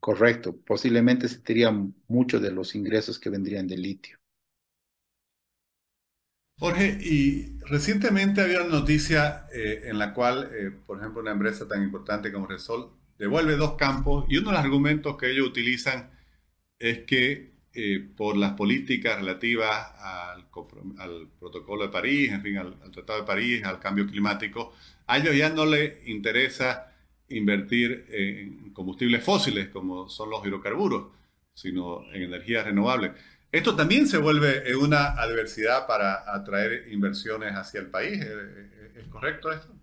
Correcto. 0.00 0.54
Posiblemente 0.54 1.28
se 1.28 1.38
tendrían 1.38 1.94
muchos 2.08 2.42
de 2.42 2.50
los 2.50 2.74
ingresos 2.74 3.18
que 3.18 3.30
vendrían 3.30 3.66
del 3.66 3.82
litio. 3.82 4.18
Jorge, 6.58 6.98
y 7.00 7.58
recientemente 7.60 8.40
había 8.40 8.60
una 8.62 8.78
noticia 8.80 9.46
eh, 9.52 9.84
en 9.86 9.98
la 9.98 10.14
cual, 10.14 10.50
eh, 10.52 10.70
por 10.86 10.98
ejemplo, 10.98 11.20
una 11.22 11.32
empresa 11.32 11.66
tan 11.66 11.82
importante 11.82 12.30
como 12.32 12.46
Resol 12.46 12.90
devuelve 13.18 13.56
dos 13.56 13.74
campos 13.76 14.26
y 14.28 14.36
uno 14.36 14.50
de 14.50 14.56
los 14.56 14.64
argumentos 14.64 15.16
que 15.16 15.30
ellos 15.30 15.48
utilizan 15.48 16.10
es 16.78 17.00
que 17.04 17.53
eh, 17.74 18.08
por 18.16 18.36
las 18.36 18.52
políticas 18.52 19.18
relativas 19.18 19.92
al, 19.98 20.46
protocolo 21.38 21.82
de 21.84 21.88
París, 21.88 22.32
en 22.32 22.42
fin, 22.42 22.58
al, 22.58 22.78
Tratado 22.92 23.20
de 23.20 23.26
París, 23.26 23.64
al 23.64 23.80
cambio 23.80 24.06
climático, 24.06 24.72
a 25.06 25.18
ellos 25.18 25.36
ya 25.36 25.50
no 25.50 25.66
les 25.66 26.06
interesa 26.08 26.92
invertir 27.28 28.06
en 28.10 28.72
combustibles 28.72 29.24
fósiles 29.24 29.68
como 29.68 30.08
son 30.08 30.30
los 30.30 30.46
hidrocarburos, 30.46 31.08
sino 31.52 32.04
en 32.12 32.22
energías 32.22 32.64
renovables. 32.64 33.12
Esto 33.50 33.76
también 33.76 34.06
se 34.06 34.18
vuelve 34.18 34.74
una 34.76 35.12
adversidad 35.12 35.86
para 35.86 36.24
atraer 36.34 36.92
inversiones 36.92 37.52
hacia 37.54 37.80
el 37.80 37.86
país. 37.88 38.20
¿Es 38.96 39.06
correcto 39.08 39.52
esto? 39.52 39.74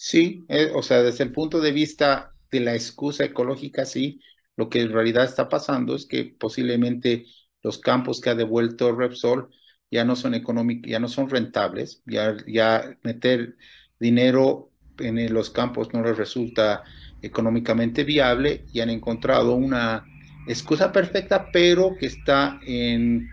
Sí, 0.00 0.46
eh, 0.48 0.70
o 0.74 0.82
sea, 0.82 1.02
desde 1.02 1.24
el 1.24 1.32
punto 1.32 1.60
de 1.60 1.72
vista 1.72 2.32
de 2.52 2.60
la 2.60 2.74
excusa 2.74 3.24
ecológica, 3.24 3.84
sí, 3.84 4.20
lo 4.58 4.68
que 4.68 4.80
en 4.80 4.92
realidad 4.92 5.24
está 5.24 5.48
pasando 5.48 5.94
es 5.94 6.04
que 6.04 6.24
posiblemente 6.24 7.26
los 7.62 7.78
campos 7.78 8.20
que 8.20 8.30
ha 8.30 8.34
devuelto 8.34 8.90
Repsol 8.92 9.50
ya 9.88 10.04
no 10.04 10.16
son 10.16 10.34
económicos, 10.34 10.90
ya 10.90 10.98
no 10.98 11.06
son 11.06 11.30
rentables, 11.30 12.02
ya, 12.06 12.36
ya 12.44 12.98
meter 13.04 13.56
dinero 14.00 14.72
en 14.98 15.32
los 15.32 15.50
campos 15.50 15.94
no 15.94 16.02
les 16.02 16.16
resulta 16.16 16.82
económicamente 17.22 18.02
viable 18.02 18.64
y 18.72 18.80
han 18.80 18.90
encontrado 18.90 19.54
una 19.54 20.04
excusa 20.48 20.90
perfecta, 20.90 21.50
pero 21.52 21.94
que 21.96 22.06
está 22.06 22.58
en, 22.66 23.28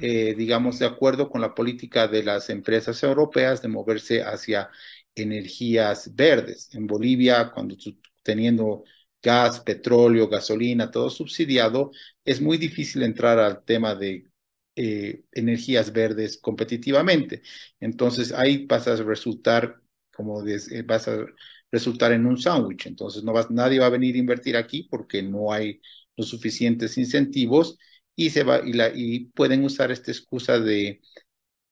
eh, 0.00 0.34
digamos, 0.34 0.78
de 0.78 0.86
acuerdo 0.86 1.28
con 1.28 1.42
la 1.42 1.54
política 1.54 2.08
de 2.08 2.22
las 2.22 2.48
empresas 2.48 3.02
europeas 3.02 3.60
de 3.60 3.68
moverse 3.68 4.22
hacia 4.22 4.70
energías 5.14 6.16
verdes. 6.16 6.70
En 6.72 6.86
Bolivia, 6.86 7.50
cuando 7.52 7.76
teniendo 8.22 8.84
gas, 9.22 9.60
petróleo, 9.60 10.28
gasolina, 10.28 10.90
todo 10.90 11.10
subsidiado, 11.10 11.92
es 12.24 12.40
muy 12.40 12.58
difícil 12.58 13.02
entrar 13.02 13.38
al 13.38 13.64
tema 13.64 13.94
de 13.94 14.28
eh, 14.76 15.24
energías 15.32 15.92
verdes 15.92 16.38
competitivamente. 16.38 17.42
Entonces 17.80 18.32
ahí 18.32 18.66
vas 18.66 18.88
a 18.88 18.96
resultar 18.96 19.80
como 20.14 20.46
eh, 20.46 20.82
vas 20.84 21.08
a 21.08 21.24
resultar 21.70 22.12
en 22.12 22.26
un 22.26 22.38
sándwich. 22.38 22.86
Entonces 22.86 23.22
no 23.24 23.32
vas, 23.32 23.50
nadie 23.50 23.78
va 23.78 23.86
a 23.86 23.90
venir 23.90 24.14
a 24.16 24.18
invertir 24.18 24.56
aquí 24.56 24.84
porque 24.90 25.22
no 25.22 25.52
hay 25.52 25.80
los 26.16 26.28
suficientes 26.28 26.98
incentivos 26.98 27.78
y 28.14 28.30
se 28.30 28.44
va 28.44 28.60
y, 28.66 28.72
la, 28.74 28.90
y 28.94 29.26
pueden 29.26 29.64
usar 29.64 29.90
esta 29.90 30.10
excusa 30.10 30.58
de, 30.58 31.00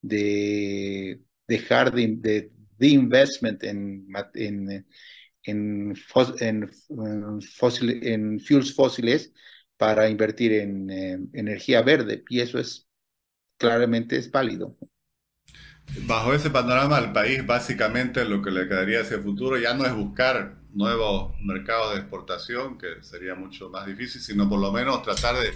de 0.02 1.20
dejar 1.48 1.92
de, 1.94 2.08
de, 2.16 2.52
de 2.78 2.88
investment 2.88 3.62
en, 3.64 4.06
en 4.34 4.86
en, 5.44 5.94
en, 6.40 6.70
en 8.02 8.40
fuels 8.40 8.74
fósiles 8.74 9.32
para 9.76 10.08
invertir 10.10 10.52
en 10.52 10.90
eh, 10.90 11.18
energía 11.32 11.82
verde 11.82 12.24
y 12.28 12.40
eso 12.40 12.58
es 12.58 12.88
claramente 13.58 14.16
es 14.18 14.30
válido. 14.30 14.76
Bajo 16.06 16.32
ese 16.34 16.50
panorama, 16.50 16.98
el 16.98 17.12
país 17.12 17.44
básicamente 17.46 18.24
lo 18.24 18.40
que 18.42 18.50
le 18.50 18.68
quedaría 18.68 19.00
hacia 19.00 19.16
el 19.16 19.22
futuro 19.24 19.58
ya 19.58 19.74
no 19.74 19.84
es 19.84 19.94
buscar 19.94 20.56
nuevos 20.72 21.34
mercados 21.42 21.94
de 21.94 22.00
exportación, 22.00 22.78
que 22.78 23.02
sería 23.02 23.34
mucho 23.34 23.70
más 23.70 23.86
difícil, 23.86 24.20
sino 24.20 24.48
por 24.48 24.60
lo 24.60 24.70
menos 24.72 25.02
tratar 25.02 25.36
de, 25.36 25.50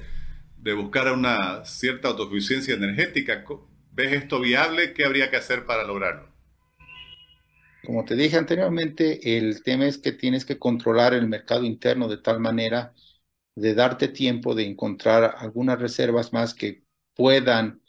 de 0.58 0.72
buscar 0.74 1.12
una 1.12 1.64
cierta 1.64 2.08
autosuficiencia 2.08 2.74
energética. 2.74 3.44
¿Ves 3.92 4.12
esto 4.12 4.40
viable? 4.40 4.92
¿Qué 4.92 5.04
habría 5.04 5.30
que 5.30 5.36
hacer 5.36 5.66
para 5.66 5.84
lograrlo? 5.84 6.33
Como 7.84 8.04
te 8.04 8.16
dije 8.16 8.36
anteriormente, 8.38 9.36
el 9.38 9.62
tema 9.62 9.86
es 9.86 9.98
que 9.98 10.12
tienes 10.12 10.44
que 10.46 10.58
controlar 10.58 11.12
el 11.14 11.28
mercado 11.28 11.64
interno 11.64 12.08
de 12.08 12.18
tal 12.18 12.40
manera 12.40 12.94
de 13.54 13.74
darte 13.74 14.08
tiempo 14.08 14.54
de 14.54 14.66
encontrar 14.66 15.34
algunas 15.38 15.78
reservas 15.80 16.32
más 16.32 16.54
que 16.54 16.84
puedan, 17.14 17.82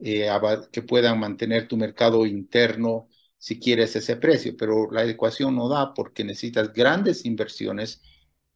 eh, 0.00 0.28
que 0.72 0.82
puedan 0.82 1.20
mantener 1.20 1.68
tu 1.68 1.76
mercado 1.76 2.26
interno 2.26 3.08
si 3.38 3.58
quieres 3.60 3.94
ese 3.96 4.16
precio, 4.16 4.56
pero 4.56 4.90
la 4.90 5.04
ecuación 5.04 5.54
no 5.56 5.68
da 5.68 5.94
porque 5.94 6.24
necesitas 6.24 6.72
grandes 6.72 7.24
inversiones 7.26 8.00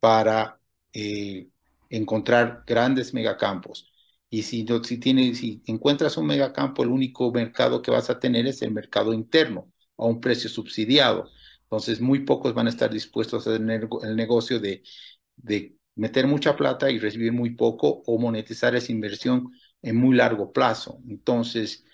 para 0.01 0.61
eh, 0.93 1.49
encontrar 1.91 2.65
grandes 2.67 3.13
megacampos. 3.15 3.93
Y 4.31 4.43
si, 4.43 4.67
si, 4.85 4.99
tienes, 4.99 5.39
si 5.39 5.63
encuentras 5.67 6.17
un 6.17 6.27
megacampo, 6.27 6.83
el 6.83 6.91
único 6.91 7.31
mercado 7.33 7.83
que 7.83 7.91
vas 7.91 8.11
a 8.11 8.19
tener 8.21 8.47
es 8.47 8.63
el 8.63 8.73
mercado 8.73 9.13
interno 9.15 9.73
a 9.97 10.07
un 10.07 10.21
precio 10.21 10.49
subsidiado. 10.51 11.31
Entonces, 11.65 12.01
muy 12.01 12.21
pocos 12.21 12.55
van 12.55 12.67
a 12.67 12.71
estar 12.71 12.91
dispuestos 12.93 13.47
a 13.47 13.53
tener 13.57 13.89
el 14.03 14.17
negocio 14.17 14.61
de, 14.61 14.83
de 15.37 15.77
meter 15.95 16.27
mucha 16.27 16.57
plata 16.57 16.91
y 16.91 16.99
recibir 16.99 17.33
muy 17.33 17.51
poco 17.57 18.03
o 18.07 18.19
monetizar 18.19 18.75
esa 18.77 18.93
inversión 18.93 19.51
en 19.83 19.97
muy 19.97 20.17
largo 20.17 20.53
plazo. 20.53 21.01
Entonces, 21.09 21.85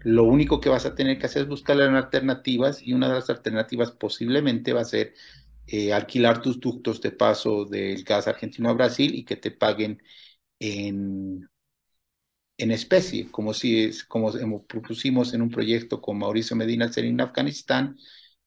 lo 0.00 0.24
único 0.24 0.60
que 0.60 0.68
vas 0.70 0.86
a 0.86 0.94
tener 0.94 1.18
que 1.18 1.26
hacer 1.26 1.42
es 1.42 1.48
buscar 1.48 1.80
alternativas 1.80 2.82
y 2.82 2.92
una 2.94 3.08
de 3.08 3.14
las 3.14 3.30
alternativas 3.30 3.92
posiblemente 3.92 4.72
va 4.72 4.80
a 4.82 4.84
ser 4.84 5.14
eh, 5.66 5.92
alquilar 5.92 6.42
tus 6.42 6.60
ductos 6.60 7.00
de 7.00 7.12
paso 7.12 7.64
del 7.66 8.02
gas 8.04 8.26
argentino 8.28 8.70
a 8.70 8.72
Brasil 8.74 9.14
y 9.14 9.24
que 9.24 9.36
te 9.36 9.50
paguen 9.50 10.02
en, 10.60 11.48
en 12.62 12.70
especie, 12.70 13.30
como 13.30 13.54
si 13.54 13.90
como 14.08 14.64
propusimos 14.66 15.34
en 15.34 15.42
un 15.42 15.50
proyecto 15.50 16.00
con 16.00 16.18
Mauricio 16.18 16.56
Medina 16.56 16.90
en 16.94 17.20
Afganistán, 17.20 17.96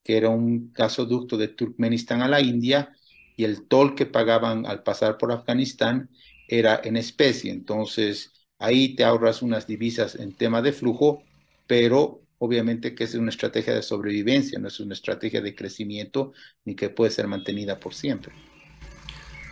que 0.03 0.17
era 0.17 0.29
un 0.29 0.71
gasoducto 0.73 1.37
de 1.37 1.47
Turkmenistán 1.47 2.21
a 2.21 2.27
la 2.27 2.41
India, 2.41 2.93
y 3.35 3.45
el 3.45 3.67
toll 3.67 3.95
que 3.95 4.05
pagaban 4.05 4.65
al 4.65 4.83
pasar 4.83 5.17
por 5.17 5.31
Afganistán 5.31 6.09
era 6.47 6.79
en 6.83 6.97
especie. 6.97 7.51
Entonces, 7.51 8.31
ahí 8.59 8.95
te 8.95 9.03
ahorras 9.03 9.41
unas 9.41 9.65
divisas 9.65 10.15
en 10.15 10.33
tema 10.33 10.61
de 10.61 10.73
flujo, 10.73 11.23
pero 11.65 12.21
obviamente 12.37 12.93
que 12.93 13.05
es 13.05 13.15
una 13.15 13.29
estrategia 13.29 13.73
de 13.73 13.81
sobrevivencia, 13.81 14.59
no 14.59 14.67
es 14.67 14.79
una 14.79 14.93
estrategia 14.93 15.41
de 15.41 15.55
crecimiento 15.55 16.33
ni 16.65 16.75
que 16.75 16.89
puede 16.89 17.11
ser 17.11 17.27
mantenida 17.27 17.79
por 17.79 17.93
siempre. 17.93 18.33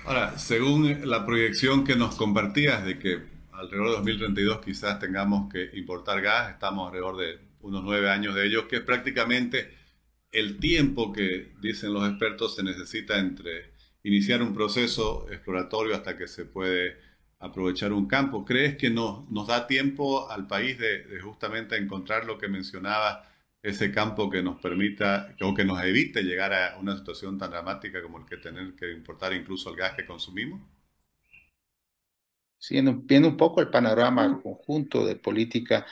Ahora, 0.06 0.38
según 0.38 1.10
la 1.10 1.26
proyección 1.26 1.84
que 1.84 1.96
nos 1.96 2.16
compartías 2.16 2.86
de 2.86 3.00
que 3.00 3.31
alrededor 3.62 3.90
de 3.90 3.96
2032 3.96 4.62
quizás 4.62 5.00
tengamos 5.00 5.52
que 5.52 5.70
importar 5.74 6.22
gas, 6.22 6.52
estamos 6.52 6.88
alrededor 6.88 7.18
de 7.18 7.40
unos 7.62 7.84
nueve 7.84 8.10
años 8.10 8.36
de 8.36 8.46
ellos, 8.46 8.66
que 8.66 8.78
es 8.78 8.82
prácticamente 8.82 9.78
el 10.32 10.60
tiempo 10.60 11.12
que, 11.12 11.54
dicen 11.62 11.94
los 11.94 12.08
expertos, 12.10 12.56
se 12.56 12.64
necesita 12.64 13.20
entre 13.20 13.74
iniciar 14.04 14.42
un 14.42 14.54
proceso 14.54 15.28
exploratorio 15.30 15.96
hasta 15.96 16.18
que 16.18 16.28
se 16.28 16.46
puede 16.46 16.98
aprovechar 17.40 17.94
un 17.94 18.08
campo. 18.08 18.46
¿Crees 18.46 18.78
que 18.78 18.90
nos, 18.90 19.28
da 19.48 19.68
tiempo 19.68 20.30
al 20.30 20.48
país 20.48 20.78
de, 20.78 21.20
justamente 21.22 21.76
encontrar 21.78 22.26
lo 22.26 22.38
que 22.38 22.48
mencionaba, 22.48 23.28
ese 23.62 23.92
campo 23.92 24.30
que 24.30 24.42
nos 24.42 24.60
permita 24.60 25.36
o 25.42 25.54
que 25.54 25.64
nos 25.64 25.84
evite 25.84 26.24
llegar 26.24 26.52
a 26.52 26.78
una 26.80 26.98
situación 26.98 27.38
tan 27.38 27.52
dramática 27.52 28.02
como 28.02 28.18
el 28.18 28.26
que 28.26 28.38
tener 28.38 28.74
que 28.74 28.92
importar 28.92 29.34
incluso 29.34 29.70
el 29.70 29.76
gas 29.76 29.94
que 29.94 30.06
consumimos? 30.06 30.62
Viendo 32.70 33.28
un 33.30 33.38
poco 33.38 33.62
el 33.62 33.70
panorama 33.70 34.40
conjunto 34.42 35.06
de 35.06 35.16
política, 35.16 35.86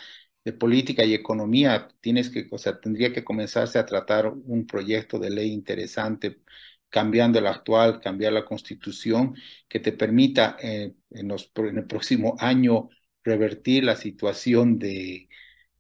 de 0.44 0.54
política 0.54 1.04
y 1.06 1.14
economía, 1.14 1.88
tienes 2.02 2.30
que, 2.30 2.48
o 2.52 2.58
sea, 2.58 2.80
tendría 2.80 3.12
que 3.14 3.24
comenzarse 3.24 3.80
a 3.80 3.86
tratar 3.86 4.28
un 4.28 4.66
proyecto 4.68 5.20
de 5.20 5.30
ley 5.30 5.52
interesante, 5.52 6.42
cambiando 6.90 7.40
el 7.40 7.48
actual, 7.48 8.00
cambiar 8.02 8.34
la 8.34 8.46
constitución, 8.46 9.36
que 9.68 9.80
te 9.80 9.92
permita 9.92 10.58
eh, 10.62 10.94
en, 11.12 11.28
los, 11.28 11.52
en 11.56 11.78
el 11.78 11.86
próximo 11.88 12.36
año 12.40 12.90
revertir 13.24 13.84
la 13.84 13.96
situación 13.96 14.80
de, 14.80 15.30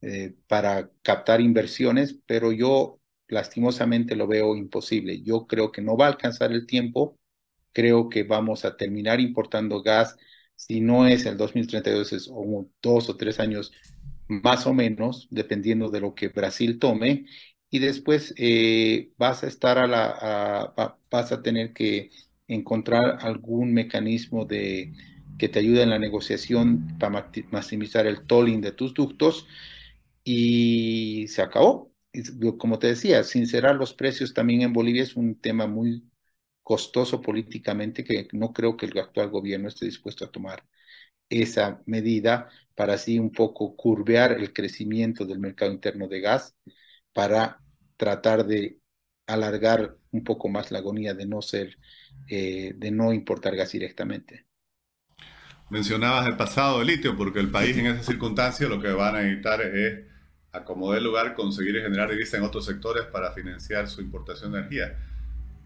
eh, 0.01 0.35
para 0.47 0.91
captar 1.01 1.41
inversiones, 1.41 2.17
pero 2.25 2.51
yo 2.51 2.99
lastimosamente 3.27 4.15
lo 4.15 4.27
veo 4.27 4.55
imposible. 4.55 5.21
Yo 5.21 5.47
creo 5.47 5.71
que 5.71 5.81
no 5.81 5.97
va 5.97 6.05
a 6.05 6.09
alcanzar 6.09 6.51
el 6.51 6.65
tiempo, 6.67 7.17
creo 7.73 8.09
que 8.09 8.23
vamos 8.23 8.65
a 8.65 8.77
terminar 8.77 9.19
importando 9.19 9.81
gas, 9.83 10.17
si 10.59 10.81
no 10.81 11.07
es 11.07 11.25
el 11.25 11.37
2032, 11.37 12.11
es 12.13 12.29
dos 12.81 13.09
o 13.09 13.15
tres 13.15 13.39
años 13.39 13.71
más 14.27 14.67
o 14.67 14.73
menos, 14.73 15.29
dependiendo 15.31 15.89
de 15.89 16.01
lo 16.01 16.13
que 16.15 16.27
Brasil 16.27 16.79
tome, 16.79 17.25
y 17.69 17.79
después 17.79 18.33
eh, 18.37 19.13
vas 19.17 19.43
a 19.43 19.47
estar 19.47 19.77
a 19.77 19.87
la, 19.87 20.73
vas 21.09 21.31
a 21.31 21.41
tener 21.41 21.71
que 21.73 22.11
encontrar 22.47 23.19
algún 23.21 23.73
mecanismo 23.73 24.43
de 24.45 24.93
que 25.37 25.47
te 25.47 25.59
ayude 25.59 25.83
en 25.83 25.91
la 25.91 25.99
negociación 25.99 26.97
para 26.99 27.31
maximizar 27.51 28.05
el 28.05 28.25
tolling 28.27 28.59
de 28.59 28.73
tus 28.73 28.93
ductos 28.93 29.47
y 30.25 31.27
se 31.29 31.41
acabó. 31.41 31.93
Como 32.57 32.79
te 32.79 32.87
decía, 32.87 33.23
sincerar 33.23 33.75
los 33.77 33.93
precios 33.93 34.33
también 34.33 34.61
en 34.63 34.73
Bolivia 34.73 35.03
es 35.03 35.15
un 35.15 35.35
tema 35.35 35.67
muy 35.67 36.03
costoso 36.69 37.19
políticamente 37.19 38.03
que 38.03 38.27
no 38.33 38.53
creo 38.53 38.77
que 38.77 38.85
el 38.85 38.95
actual 38.99 39.31
gobierno 39.31 39.69
esté 39.69 39.85
dispuesto 39.85 40.23
a 40.23 40.31
tomar 40.31 40.63
esa 41.27 41.81
medida 41.87 42.47
para 42.75 42.93
así 42.93 43.17
un 43.17 43.31
poco 43.31 43.75
curvear 43.75 44.33
el 44.33 44.53
crecimiento 44.53 45.25
del 45.25 45.39
mercado 45.39 45.71
interno 45.71 46.07
de 46.07 46.21
gas 46.21 46.55
para 47.11 47.59
tratar 47.97 48.45
de 48.45 48.77
alargar 49.25 49.97
un 50.11 50.23
poco 50.23 50.47
más 50.47 50.69
la 50.69 50.77
agonía 50.77 51.15
de 51.15 51.25
no 51.25 51.41
ser, 51.41 51.75
eh, 52.27 52.73
de 52.75 52.91
no 52.91 53.13
importar 53.13 53.55
gas 53.55 53.71
directamente. 53.71 54.45
Mencionabas 55.71 56.27
el 56.27 56.37
pasado 56.37 56.77
del 56.77 56.87
litio, 56.89 57.17
porque 57.17 57.39
el 57.39 57.49
país 57.49 57.75
en 57.77 57.87
esa 57.87 58.03
circunstancia 58.03 58.69
lo 58.69 58.79
que 58.79 58.89
van 58.89 59.15
a 59.15 59.21
necesitar 59.23 59.61
es 59.61 60.05
acomodar 60.51 60.99
el 60.99 61.05
lugar, 61.05 61.33
conseguir 61.33 61.81
generar 61.81 62.11
divisa 62.11 62.37
en 62.37 62.43
otros 62.43 62.65
sectores 62.65 63.05
para 63.05 63.31
financiar 63.31 63.87
su 63.87 64.01
importación 64.01 64.51
de 64.51 64.59
energía. 64.59 64.95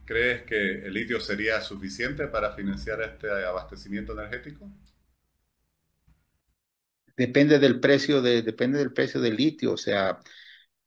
¿Crees 0.05 0.43
que 0.43 0.85
el 0.85 0.93
litio 0.93 1.19
sería 1.19 1.59
suficiente 1.61 2.27
para 2.27 2.53
financiar 2.53 3.01
este 3.01 3.29
abastecimiento 3.29 4.13
energético? 4.13 4.69
Depende 7.15 7.59
del 7.59 7.79
precio 7.79 8.21
de, 8.21 8.41
depende 8.41 8.79
del 8.79 8.91
precio 8.93 9.21
del 9.21 9.35
litio, 9.35 9.73
o 9.73 9.77
sea, 9.77 10.19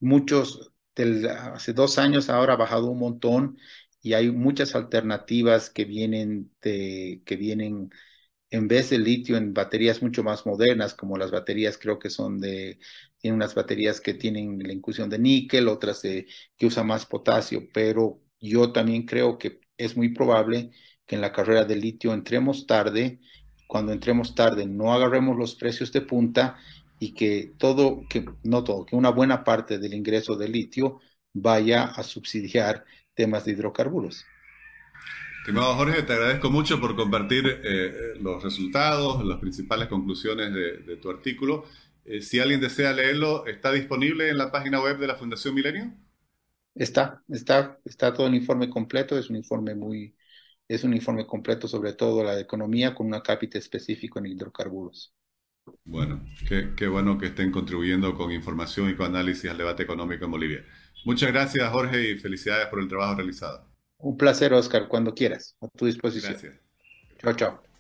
muchos 0.01 0.73
hace 0.97 1.73
dos 1.75 1.99
años 1.99 2.31
ahora 2.31 2.55
ha 2.55 2.57
bajado 2.57 2.89
un 2.91 2.99
montón 2.99 3.59
y 4.03 4.15
hay 4.15 4.31
muchas 4.31 4.75
alternativas 4.75 5.71
que 5.71 5.85
vienen 5.85 6.53
de, 6.63 7.23
que 7.27 7.37
vienen 7.37 7.91
en 8.51 8.69
vez 8.69 8.91
del 8.91 9.05
litio 9.05 9.37
en 9.39 9.55
baterías 9.55 10.03
mucho 10.03 10.25
más 10.25 10.47
modernas, 10.47 10.95
como 10.95 11.19
las 11.19 11.31
baterías 11.33 11.79
creo 11.79 11.99
que 12.01 12.11
son 12.11 12.39
de, 12.41 12.79
tienen 13.19 13.37
unas 13.37 13.55
baterías 13.55 14.01
que 14.01 14.15
tienen 14.15 14.59
la 14.61 14.73
inclusión 14.73 15.11
de 15.11 15.19
níquel, 15.21 15.69
otras 15.69 16.03
que 16.03 16.67
usan 16.67 16.87
más 16.89 17.07
potasio, 17.07 17.69
pero 17.73 18.23
yo 18.41 18.73
también 18.73 19.05
creo 19.05 19.39
que 19.39 19.61
es 19.77 19.97
muy 19.97 20.11
probable 20.11 20.71
que 21.07 21.15
en 21.15 21.21
la 21.21 21.33
carrera 21.33 21.65
del 21.65 21.81
litio 21.81 22.13
entremos 22.13 22.67
tarde, 22.67 23.21
cuando 23.67 23.93
entremos 23.93 24.35
tarde 24.35 24.67
no 24.67 24.93
agarremos 24.93 25.37
los 25.37 25.55
precios 25.55 25.93
de 25.93 26.01
punta 26.01 26.57
y 26.99 27.15
que 27.15 27.53
todo, 27.59 28.05
que 28.09 28.25
no 28.43 28.65
todo, 28.65 28.87
que 28.87 28.97
una 28.97 29.11
buena 29.11 29.45
parte 29.45 29.79
del 29.79 29.95
ingreso 29.95 30.37
de 30.37 30.49
litio 30.49 31.01
vaya 31.33 31.85
a 31.85 32.03
subsidiar 32.03 32.85
temas 33.15 33.45
de 33.45 33.53
hidrocarburos. 33.53 34.25
Estimado 35.41 35.77
Jorge, 35.77 36.03
te 36.03 36.13
agradezco 36.13 36.51
mucho 36.51 36.81
por 36.81 36.97
compartir 36.97 37.61
eh, 37.63 38.15
los 38.21 38.43
resultados, 38.43 39.25
las 39.25 39.39
principales 39.39 39.87
conclusiones 39.87 40.53
de, 40.53 40.97
tu 40.97 41.09
artículo. 41.09 41.65
Eh, 42.05 42.21
si 42.21 42.41
alguien 42.41 42.61
desea 42.61 42.93
leerlo, 42.93 43.47
¿está 43.47 43.71
disponible 43.71 44.29
en 44.29 44.39
la 44.39 44.51
página 44.51 44.81
web 44.81 44.99
de 44.99 45.07
la 45.07 45.15
Fundación 45.15 45.55
Milenio? 45.55 45.93
Está, 46.77 47.23
está, 47.29 47.81
está 47.85 48.13
todo 48.13 48.27
el 48.27 48.35
informe 48.35 48.69
completo, 48.69 49.19
es 49.19 49.31
un 49.31 49.37
informe 49.37 49.75
muy, 49.75 50.15
es 50.69 50.85
un 50.85 50.93
informe 50.95 51.27
completo 51.27 51.67
sobre 51.67 51.95
todo 51.95 52.23
la 52.23 52.39
economía 52.39 52.95
con 52.95 53.07
una 53.07 53.23
cápita 53.23 53.59
específico 53.59 54.19
en 54.19 54.27
hidrocarburos. 54.27 55.15
Bueno, 55.85 56.25
qué, 56.77 56.87
bueno 56.87 57.19
que 57.19 57.27
estén 57.27 57.51
contribuyendo 57.51 58.15
con 58.15 58.31
información 58.31 58.91
y 58.91 58.95
con 58.95 59.07
análisis 59.07 59.51
al 59.51 59.59
debate 59.59 59.83
económico 59.83 60.27
en 60.27 60.31
Bolivia. 60.31 60.65
Muchas 61.05 61.33
gracias, 61.33 61.69
Jorge, 61.71 62.11
y 62.11 62.19
felicidades 62.19 62.67
por 62.67 62.81
el 62.81 62.89
trabajo 62.89 63.17
realizado. 63.17 63.67
Un 63.99 64.17
placer, 64.17 64.53
Oscar, 64.53 64.87
cuando 64.87 65.15
quieras, 65.15 65.57
a 65.61 65.69
tu 65.69 65.87
disposición. 65.87 66.33
Gracias. 66.33 66.61
Chao, 67.19 67.35
chao. 67.35 67.76